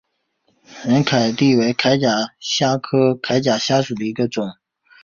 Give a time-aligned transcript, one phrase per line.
[0.03, 0.09] 仁娣柯铠
[1.53, 4.51] 虾为铠甲虾科柯铠虾属下的一个种。